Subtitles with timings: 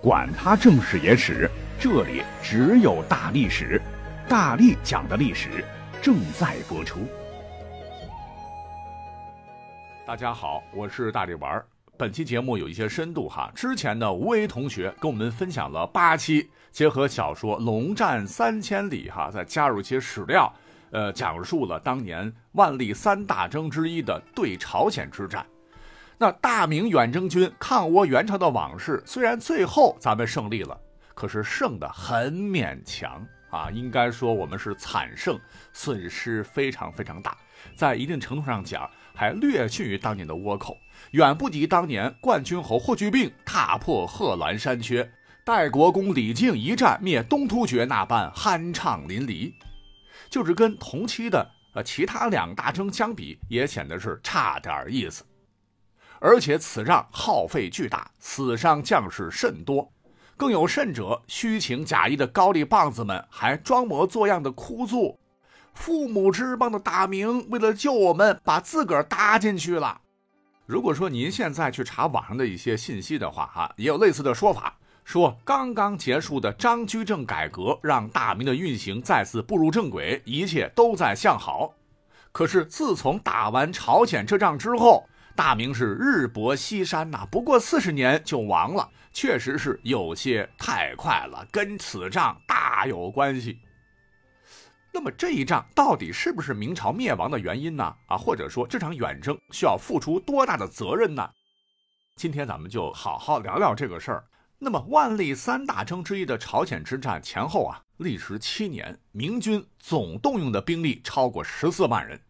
[0.00, 3.82] 管他正史野史，这里只有大历史，
[4.28, 5.64] 大力讲的历史
[6.00, 7.00] 正在播出。
[10.06, 11.60] 大家好，我是大力丸。
[11.96, 20.52] 本期节目有一些深度哈，之前的吴为同学跟我们分享了八期，结合小说《龙战三千里》哈，再加入一些史料，
[20.92, 25.44] 呃，讲述了当年万历三大征之一的对朝鲜之战。
[26.20, 30.76] 那大明远征军抗倭援朝的往事，虽然最后咱们胜利了，
[31.14, 35.38] 可是胜的很勉强啊，应该说我们是惨胜，
[35.72, 37.36] 损失非常非常大，
[37.76, 40.76] 在一定程度上讲，还略逊于当年的倭寇，
[41.12, 45.08] 远不及当年冠军侯霍去病踏破贺兰山缺，
[45.44, 49.52] 代国公李靖一战灭东突厥那般酣畅淋漓，
[50.28, 55.24] 就是跟同期的呃其他两大征相比，也显得是差点意思。
[56.20, 59.92] 而且此仗耗费巨大，死伤将士甚多，
[60.36, 65.18] 更有甚者，虚情假意的高丽棒子们还装模作样的哭诉
[65.74, 70.00] ：“父母之邦的大明为了救我们，把自个儿搭进去了。”
[70.66, 81.72] 如果说您现在去查网上的一些信息的话，哈，也有类似的说法，说刚刚结束的张居正改革让大明的运行再次步入正轨，一切都在向好。
[82.32, 85.08] 可是自从打完朝鲜这仗之后，
[85.38, 93.60] 大明是日薄西山呐，不过四十年就亡了，确实是有些太快了，跟此仗大有关系。
[94.92, 97.84] 那么这一仗到底是不是明朝灭亡的原因呢？
[98.08, 101.30] 啊，或者说这场远征需要付出多大的责任呢？
[102.16, 104.24] 今天咱们就好好聊聊这个事儿。
[104.58, 112.20] 那么万历三大征之一的朝鲜之战前后啊，历时七年，明军总动用的兵力超过十四万人。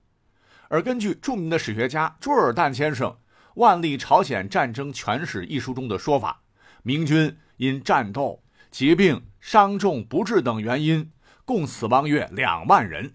[0.68, 3.10] 而根据著名的史学家朱尔旦先生
[3.54, 6.42] 《万历朝鲜战争全史》一书中的说法，
[6.82, 11.10] 明军因战斗、疾病、伤重不治等原因，
[11.44, 13.14] 共死亡约两万人，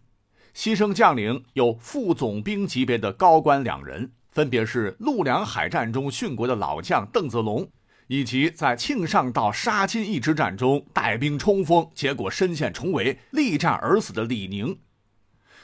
[0.55, 7.69] 牺牲将领有副总兵级别的高官两人，分别是陆良海战中殉国的老将邓子龙，
[8.07, 14.75] 以及在庆尚道杀金一之战中带兵冲锋，结果身陷重围，力战而死的李宁。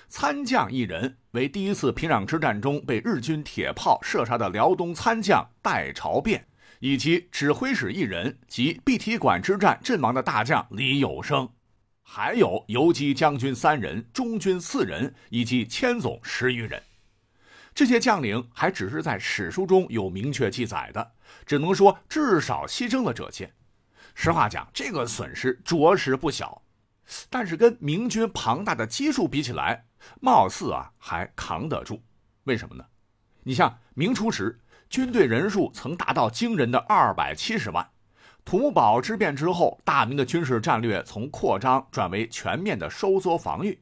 [0.09, 6.47] 参将一人为第一次平壤之战中被日军铁炮射杀的辽东参将戴朝变，
[6.80, 11.47] 以及指挥使一人及碧提馆之战阵亡的大将李有生，
[12.02, 16.81] 还有游击将军三人、中军四人以及千总十余人。
[17.76, 21.12] 这些将领还只是在史书中有明确记载的，
[21.46, 23.53] 只能说至少牺牲了者些。
[24.16, 26.64] 实话讲，这个损失着实不小，
[27.30, 29.86] 但是跟明军庞大的基数比起来，
[30.22, 32.02] 貌似啊还扛得住，
[32.44, 32.86] 为什么呢？
[33.44, 37.90] 你像明初时，军队人数曾达到惊人的二百七十万。
[38.46, 43.80] 土木堡之变之后，大明的军事战略从扩张转为全面的收缩防御。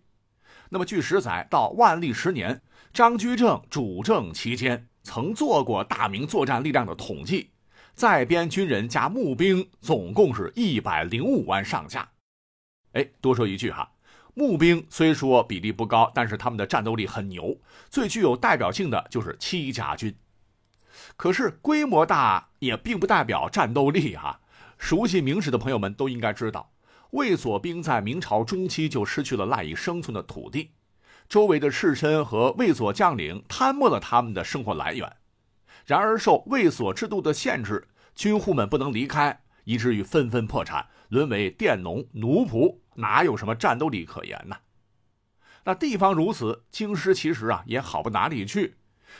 [0.69, 2.61] 那么据史载，到万历十年，
[2.91, 7.51] 张居正主政期间，曾做过大明作战力量的统计，
[7.93, 12.09] 在编军人加募兵总共是一百零五万上下。
[12.93, 13.89] 哎，多说一句哈。
[14.37, 17.57] 募兵虽说比例不高，但是他们的战斗力很牛。
[17.89, 20.15] 最具有代表性的就是七家军。
[21.15, 24.39] 可是规模大也并不代表战斗力啊。
[24.77, 26.69] 熟悉明史的朋友们都应该知道，
[27.09, 30.69] 卫所兵在明朝中期就失去了赖以生存的土地，
[31.27, 35.11] 周围的士绅和卫所将领贪没了他们的生活来源。
[35.87, 42.77] 然而受卫所制度的限制，军户们不能离开，以至于纷纷破产，沦为佃农奴仆。
[42.97, 44.57] 哪有什么战斗力可言呢？
[45.63, 48.75] 那地方如此，京师其实啊也好不哪里去。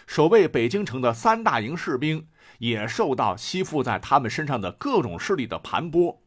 [0.06, 2.28] 守卫北京城的三大营士兵
[2.60, 6.18] 也受到吸附在他们身上的各种势力的盘剥。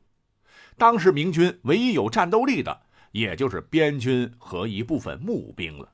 [0.76, 5.92] 当时明军唯一有战斗力的，也就是边军和一部分募兵了。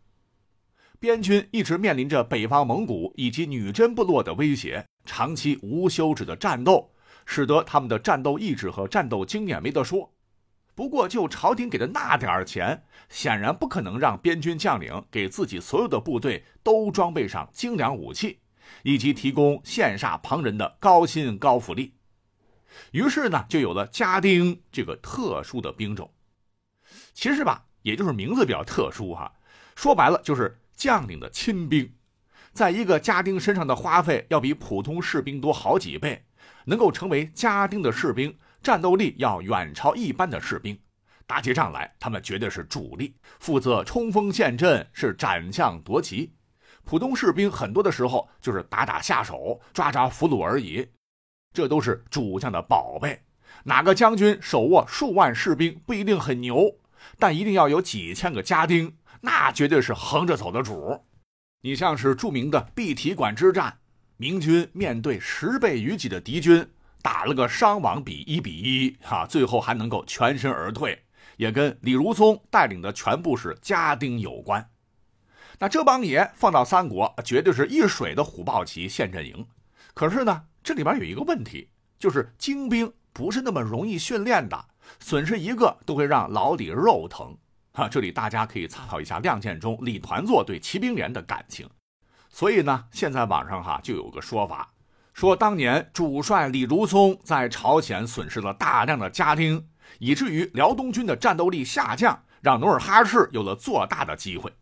[0.99, 6.91] 边军一直面临着北方蒙古以及女真部落的威胁，长期无休止的战斗，
[7.27, 10.13] 使得他们的战斗意志和战斗经验没得说。
[10.77, 18.41] 不过，就朝廷给的那点儿钱，显然不可能让边军将领给自己所有的部队都装备上精良武器，
[18.83, 21.95] 以及提供羡煞旁人的高薪高福利。
[22.91, 26.13] 于是呢，就有了家丁这个特殊的兵种。
[27.15, 29.33] 其实吧，也就是名字比较特殊哈，
[29.75, 31.91] 说白了就是将领的亲兵，
[32.53, 36.27] 在一个家丁身上的花费要比普通士兵多好几倍，
[36.67, 38.37] 能够成为家丁的士兵。
[38.67, 40.77] 战斗力要远超一般的士兵，
[41.25, 46.33] 打起仗来他们绝对是主力，负责冲锋陷阵，是斩将夺旗。
[46.83, 50.85] 普通士兵很多的时候就是打打下手，抓抓俘虏而已。
[51.55, 53.23] 这都是主将的宝贝，
[53.63, 56.69] 哪个将军手握数万士兵不一定很牛，
[57.21, 61.05] 但一定要有几千个家丁，那绝对是横着走的主。
[61.61, 63.79] 你像是著名的碧提馆之战，
[64.17, 66.69] 明军面对十倍于己的敌军，
[67.07, 71.05] 打了个伤亡比一比一，哈，最后还能够全身而退，
[71.37, 74.69] 也跟李如松带领的全部是家丁有关。
[75.61, 79.47] 那这帮爷放到三国，绝对是一水的虎豹骑陷阵营。
[79.95, 84.65] 可是呢，这里边有一个问题，就是精兵不是那么容易训练的，
[84.99, 87.39] 损失一个都会让老李肉疼。
[87.75, 91.71] 哈，这里大家可以参考一下《亮剑》中李团座对骑兵连的感情。
[92.29, 94.73] 所以呢，现在网上哈就有个说法，
[95.17, 99.67] 说当年主帅李如松在朝鲜损失了大量的家丁，
[99.99, 104.53] 以至于辽东军的战斗力下降，让努尔哈赤有了做大的机会。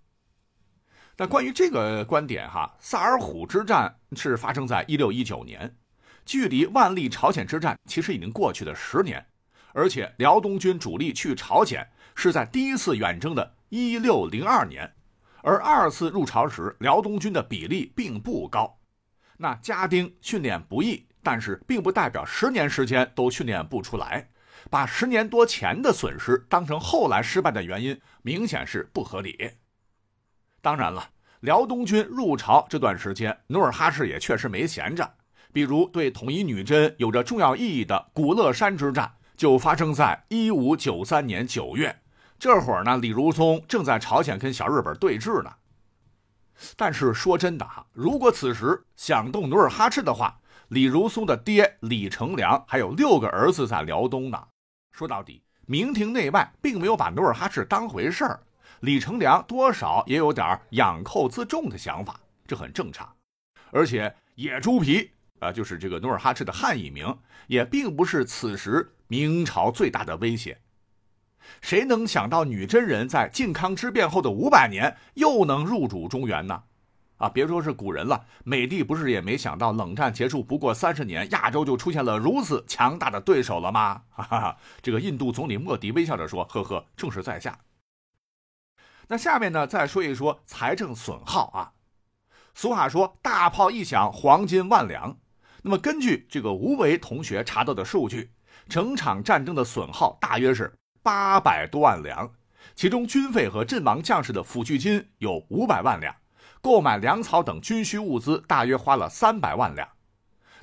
[1.16, 5.74] 那关于这个观点，哈，萨尔浒之战是发生在一六一九年，
[6.24, 9.26] 距离万历朝鲜之战其实已经过去了十年，
[9.72, 11.84] 而且辽东军主力去朝鲜
[12.14, 14.94] 是在第一次远征的一六零二年，
[15.42, 18.78] 而二次入朝时辽东军的比例并不高。
[19.36, 24.28] 那家丁训练不易，但是并不代表十年时间都训练不出来，
[24.70, 29.50] 把十年多前的损失当成后来失败的原因，明显是不合理。
[30.62, 31.10] 当然了，
[31.40, 35.14] 辽东军入朝这段时间，努尔哈赤也确实没闲着。
[35.52, 42.00] 比如对统一女真有着重要意义的古勒山之战，就发生在一五九三年九月。
[42.38, 45.52] 这会儿呢，李如松正在朝鲜跟小日本对峙呢。
[46.76, 54.48] 但是说真的哈，如果此时想动努尔哈赤的话，李如松的爹李成梁还有六个儿子在辽东呢。
[54.92, 58.40] 说到底，明廷内外并没有把努尔哈赤当回事儿。
[58.80, 63.10] 李成梁多少也有点养寇自重的想法，这很正常。
[63.70, 65.10] 而且野猪皮
[65.40, 67.16] 啊，就是这个努尔哈赤的汉译名，
[67.46, 70.58] 也并不是此时明朝最大的威胁。
[71.60, 76.62] 谁能想到女真人在靖康之变后的五百年又能入主中原呢？
[77.16, 84.02] 啊，别说是古人了，美帝不是也没想到冷战结束不过三十年，亚洲就出现了如此强大的对手了吗？
[84.10, 87.58] 哈哈，这个印度总理莫迪微笑着说：“呵呵，正是在下。”
[89.08, 91.72] 那下面呢，再说一说财政损耗啊。
[92.52, 95.16] 俗话说“大炮一响，黄金万两”。
[95.62, 98.32] 那么根据这个吴为同学查到的数据，
[98.68, 100.74] 整场战争的损耗大约是
[101.04, 102.32] 八百多万两，
[102.74, 106.16] 其中军费和阵亡将士的抚恤金有五百万两，
[106.62, 109.86] 购买粮草等军需物资大约花了三百万两。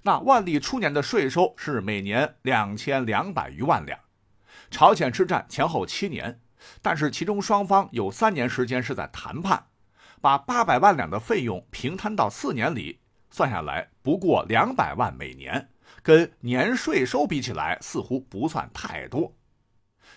[0.01, 3.99] 那万历初年的税收是每年两千两百余万两。
[4.71, 6.41] 朝鲜之战前后七年。
[6.81, 9.65] 但是其中双方有三年时间是在谈判，
[10.21, 12.99] 把八百万两的费用平摊到四年里，
[13.29, 15.69] 算下来不过两百万每年，
[16.03, 19.35] 跟年税收比起来似乎不算太多。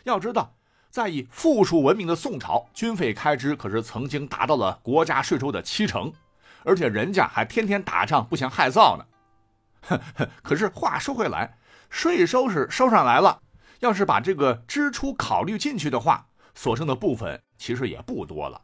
[0.04, 0.54] 要知道，
[0.90, 6.12] 在以富庶闻名的宋朝，军费开支可是曾经达到了国家税收的七成，
[6.64, 9.06] 而且人家还天天打仗不嫌害臊呢。
[10.42, 11.58] 可是话说回来，
[11.90, 13.40] 税收是收上来了，
[13.80, 18.60] 要是把这个支出考虑进去的话，所剩的部分其实也不多了，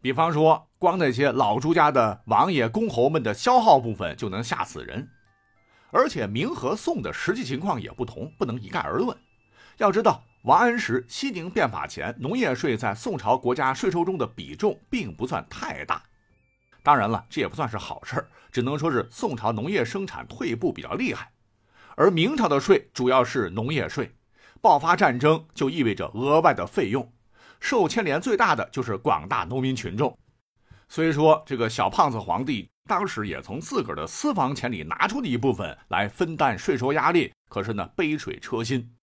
[0.00, 5.08] 比方说，光那些老朱家的王爷公侯们的消耗部分就能吓死人。
[5.90, 9.16] 而且明和宋的实际情况也不同，不能一概而论。
[9.76, 16.02] 要知道，王安石西宁变法前，农业税在宋朝国家税收中的比重并不算太大。
[16.82, 18.22] 当然了，这也不算是好事
[18.52, 21.32] 只能说是宋朝农业生产退步比较厉害。
[21.96, 24.14] 而明朝的税主要是农业税，
[24.60, 27.10] 爆发战争就意味着额外的费用。
[27.58, 30.14] 受牵连最大的就是广大农民群众。
[30.90, 38.93] 虽说这个小胖子皇帝当时也从自个儿的私房钱里拿出了一部分来分担税收压力，可是呢，杯水车薪。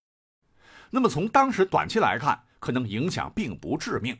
[0.91, 4.15] 那么从当时短期来看，可能影响并不致命。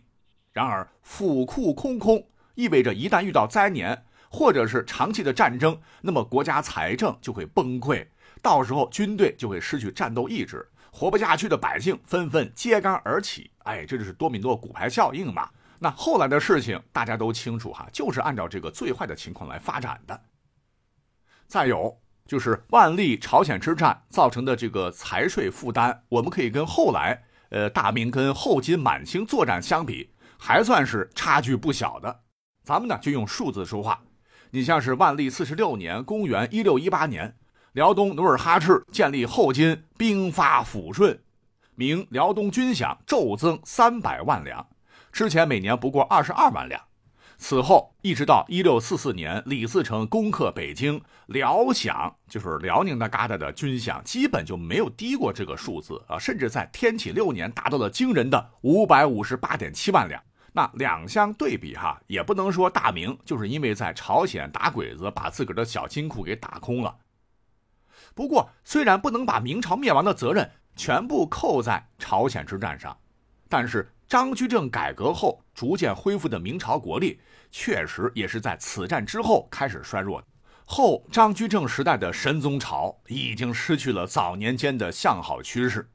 [0.51, 8.07] 然而府库空空，意味着一旦遇到灾年或者是长期的战争，那么国家财政就会崩溃，
[8.41, 10.67] 到时候军队就会失去战斗意志。
[10.93, 15.49] 活不下去的百姓纷纷揭竿而起，哎，这就是多米诺骨牌效应嘛。
[15.79, 20.21] 那后来的事情大家都清楚哈，就是按照这个最坏的情况来发展的。
[21.47, 32.21] 再有就是万历朝鲜之战造成的这个财税负担，我们可以跟后来呃大明跟后金满清作战相比，还算是差距不小的。
[32.63, 34.01] 咱们呢就用数字说话，
[34.51, 37.35] 你像是万历四十六年，公元一六一八年。
[37.73, 41.17] 辽东努尔哈赤建立后金，兵发抚顺，
[41.75, 44.67] 明辽东军饷骤增三百万两，
[45.11, 46.81] 之前每年不过二十二万两。
[47.43, 60.21] 此后一直到一六四四年，李自成攻克北京，辽饷就是辽宁那旮瘩的军饷，基本就没有低过这个数字啊，甚至在天启六年达到了惊人的五百五十八点七万两。
[60.53, 66.95] 那两相对比哈，也不能说大明就是因为在朝鲜打鬼子，把自个儿的小金库给打空了。
[68.13, 72.95] 不过，虽然不能把明朝灭亡的责任全部扣在朝鲜之战上，
[73.49, 73.91] 但是。
[74.11, 80.21] 张居正改革后逐渐恢复的明朝国力，确实也是在此战之后开始衰弱。
[80.65, 85.89] 后张居正时代的神宗朝已经失去了早年间的向好趋势。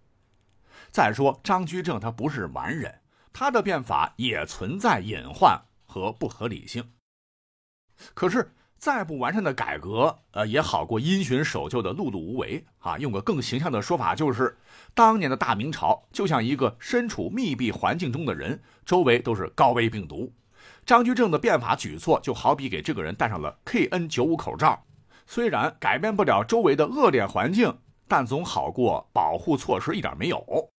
[0.91, 3.03] 再说张居正他不是完人，
[3.35, 6.95] 他的变法也存在隐患和不合理性。
[8.15, 8.51] 可是。
[8.79, 12.99] 再不完善的改革，呃，也好过因循守旧的碌碌无为啊。
[12.99, 14.57] 用个更形象的说法，就是
[14.95, 20.33] 当年的大明朝就像一个身处密闭环境中的人，周围都是高危病毒。
[20.85, 24.85] 张居正的变法举措，就好比给这个人戴上了 KN95 口罩，
[25.27, 30.71] 虽然改变不了周围的恶劣环境，但总好过保护措施一点没有。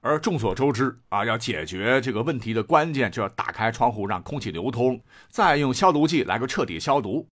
[0.00, 7.26] 而众所周知啊，要解决这个问题的关键，就要打开窗户让空气流通，再用消毒剂来个彻底消毒。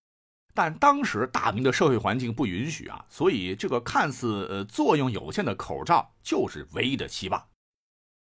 [0.57, 7.45] 但当时大明的社会环境不允许啊，所以这个看似呃作用有限的口罩就是唯一的希望。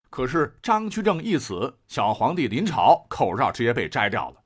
[0.09, 4.41] 可是张居正一死，小皇帝临朝，口罩直接被摘掉了。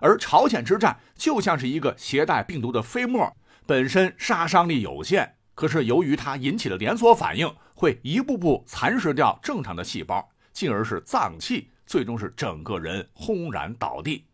[0.00, 14.26] 而朝鲜之战就像是一个携带病毒的飞沫，本身杀伤力有限，可是由于它引起的连锁反应，会一步步蚕食掉正常的细胞，进而是脏器，最终是整个人轰然倒地。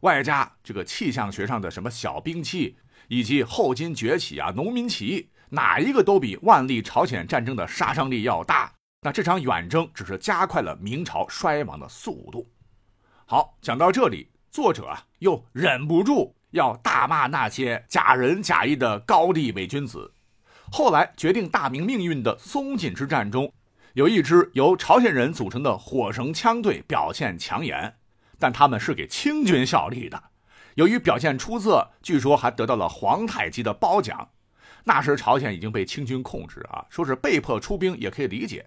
[0.00, 2.76] 外加这个气象学上的什么小兵器，
[3.08, 8.72] 以及后金崛起啊、农民起义，哪一个都比万历朝鲜战争的杀伤力要大。
[9.02, 12.50] 那这场远征只是加快了明朝衰亡的速度。
[13.24, 20.12] 好，讲到这里，作者啊又忍不住要大骂那些假仁假义的高丽伪君子。
[20.72, 23.52] 后来决定大明命运的松锦之战中，
[23.94, 27.96] 有一支由朝鲜人组成的火绳枪队表现抢眼。
[28.38, 30.22] 但他们是给清军效力的，
[30.74, 34.28] 由于表现出色，据说还得到了皇太极的褒奖。
[34.84, 38.66] 那时朝鲜已经被清军控制啊，说是被迫出兵也可以理解。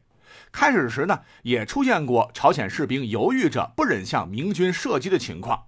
[0.52, 5.68] 开始时呢，也出现过朝鲜士兵犹豫着不忍向明军射击的情况，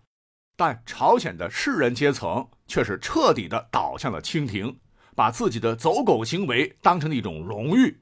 [0.58, 4.78] 但朝鲜的士人阶层却是彻底的倒向了清廷，
[5.16, 8.02] 把自己的走狗行为当成了一种荣誉。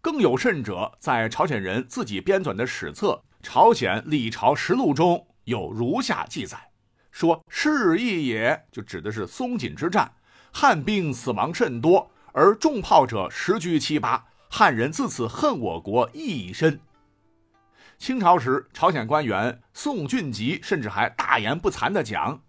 [0.00, 3.22] 更有甚者，在朝鲜人自己编纂的史册。
[3.48, 6.58] 朝鲜历朝实录中有如下记载：
[7.12, 10.10] 说是义也，就指的是松锦之战，
[10.52, 16.80] 汉兵死亡甚多，而重炮者十居七八，汉人自此恨我国益深。
[17.98, 22.42] 清朝时，朝鲜官员宋俊吉甚至还大言不惭地讲，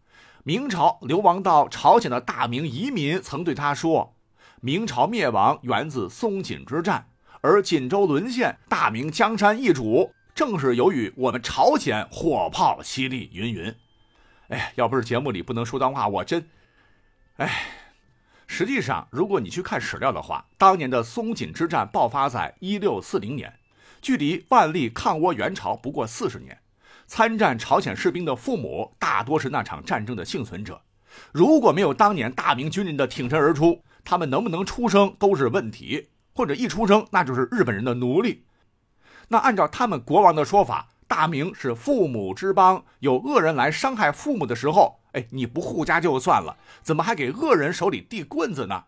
[0.44, 4.16] 明朝流亡到朝鲜的大明移民曾对他说，
[4.62, 7.08] 明朝灭亡源自松锦之战，
[7.42, 10.12] 而锦州沦陷，大明江山易主。
[10.38, 13.76] 正是由于我们朝鲜火炮犀利，云云，
[14.50, 16.48] 哎，要不是节目里不能说脏话，我真，
[17.38, 17.52] 哎，
[18.46, 23.52] 实际上，如果你去看史料的话，当年的松锦之战爆发在一六四零年，
[24.00, 26.56] 距离万历抗倭援朝不过四十年。
[27.08, 30.80] 参战朝鲜士兵的父母大多是那场战争的幸存者，
[31.32, 38.44] 如果没有当年大明军人的挺身而出，他们能不能出生都是问题，或者一出生那就是日本人的奴隶。
[39.28, 48.84] 那按照他们国王的说法，大明是父母之邦，有恶人来伤害父母的时候，哎，你不护家就算了，怎么还给恶人手里递棍子呢？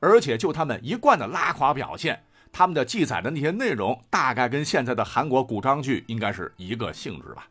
[0.00, 7.46] 而且就他们一贯的拉垮表现，他们的记载的那些内容，大概跟现在的韩国古装剧应该是一个性质吧。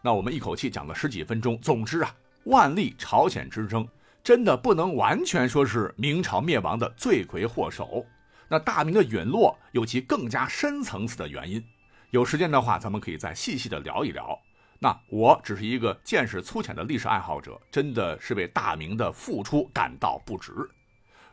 [0.00, 3.86] 那我们一口气讲了十几分钟，总之啊，万历朝鲜之争
[4.24, 8.04] 真的不能完全说是明朝灭亡的罪魁祸首。
[8.52, 11.64] 那大明的陨落有其更加深层次的原因，
[12.10, 14.38] 有时间的话，咱们可以再细细的聊一聊。
[14.78, 20.52] 那我只是一个见识粗浅的历史爱好者，真的是为大明的付出感到不值。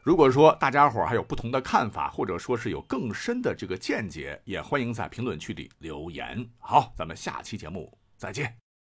[0.01, 6.49] 如果说大家伙还有不同的看法，或者说是有更深的这个见解，也欢迎在评论区里留言。
[6.57, 8.58] 好，咱们下期节目再见。